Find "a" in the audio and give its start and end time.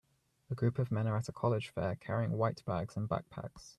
0.49-0.55, 1.29-1.31